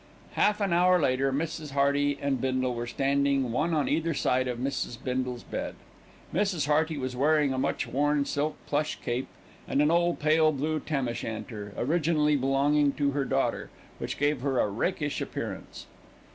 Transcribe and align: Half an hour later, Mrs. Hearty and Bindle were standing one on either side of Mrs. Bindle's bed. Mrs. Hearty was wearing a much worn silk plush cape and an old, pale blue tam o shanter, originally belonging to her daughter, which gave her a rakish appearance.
Half 0.31 0.61
an 0.61 0.73
hour 0.73 0.99
later, 0.99 1.31
Mrs. 1.31 1.73
Hearty 1.73 2.17
and 2.19 2.41
Bindle 2.41 2.73
were 2.73 2.87
standing 2.87 3.51
one 3.51 3.71
on 3.75 3.87
either 3.87 4.15
side 4.15 4.47
of 4.47 4.57
Mrs. 4.57 4.97
Bindle's 5.03 5.43
bed. 5.43 5.75
Mrs. 6.33 6.65
Hearty 6.65 6.97
was 6.97 7.15
wearing 7.15 7.53
a 7.53 7.59
much 7.59 7.85
worn 7.85 8.25
silk 8.25 8.55
plush 8.65 8.95
cape 8.99 9.27
and 9.67 9.79
an 9.79 9.91
old, 9.91 10.17
pale 10.17 10.51
blue 10.51 10.79
tam 10.79 11.07
o 11.07 11.13
shanter, 11.13 11.71
originally 11.77 12.35
belonging 12.35 12.93
to 12.93 13.11
her 13.11 13.25
daughter, 13.25 13.69
which 13.99 14.17
gave 14.17 14.41
her 14.41 14.59
a 14.59 14.69
rakish 14.71 15.21
appearance. 15.21 15.85